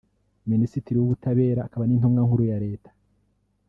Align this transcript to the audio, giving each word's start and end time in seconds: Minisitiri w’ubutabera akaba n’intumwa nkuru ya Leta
Minisitiri 0.51 0.97
w’ubutabera 0.97 1.61
akaba 1.63 1.83
n’intumwa 1.85 2.21
nkuru 2.25 2.43
ya 2.51 2.57
Leta 2.65 2.89